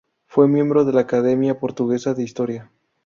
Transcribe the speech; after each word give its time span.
Fue 0.25 0.47
miembro 0.47 0.83
de 0.83 0.93
la 0.93 1.01
Academia 1.01 1.59
Portuguesa 1.59 2.15
de 2.15 2.23
Historia. 2.23 2.71